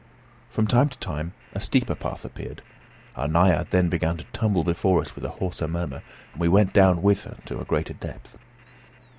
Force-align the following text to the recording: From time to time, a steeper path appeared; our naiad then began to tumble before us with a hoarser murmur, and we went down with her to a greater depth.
From 0.49 0.65
time 0.65 0.89
to 0.89 0.97
time, 0.97 1.33
a 1.53 1.59
steeper 1.59 1.93
path 1.93 2.25
appeared; 2.25 2.63
our 3.15 3.27
naiad 3.27 3.67
then 3.69 3.87
began 3.87 4.17
to 4.17 4.23
tumble 4.33 4.63
before 4.63 4.99
us 5.01 5.13
with 5.13 5.23
a 5.23 5.29
hoarser 5.37 5.67
murmur, 5.67 6.01
and 6.31 6.41
we 6.41 6.47
went 6.47 6.73
down 6.73 7.03
with 7.03 7.25
her 7.25 7.37
to 7.45 7.59
a 7.59 7.65
greater 7.65 7.93
depth. 7.93 8.39